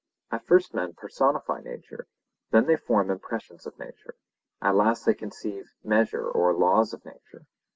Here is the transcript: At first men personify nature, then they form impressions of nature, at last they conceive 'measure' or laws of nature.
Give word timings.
At 0.31 0.47
first 0.47 0.73
men 0.73 0.93
personify 0.95 1.61
nature, 1.61 2.07
then 2.49 2.65
they 2.65 2.75
form 2.75 3.11
impressions 3.11 3.67
of 3.67 3.77
nature, 3.77 4.15
at 4.59 4.73
last 4.73 5.05
they 5.05 5.13
conceive 5.13 5.75
'measure' 5.83 6.27
or 6.27 6.55
laws 6.55 6.91
of 6.91 7.05
nature. 7.05 7.45